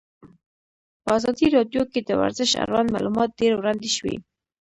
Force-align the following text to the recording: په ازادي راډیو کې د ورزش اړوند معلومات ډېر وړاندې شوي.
په 1.03 1.09
ازادي 1.17 1.47
راډیو 1.55 1.83
کې 1.91 1.99
د 2.03 2.09
ورزش 2.21 2.51
اړوند 2.63 2.93
معلومات 2.95 3.29
ډېر 3.39 3.51
وړاندې 3.55 3.89
شوي. 3.97 4.15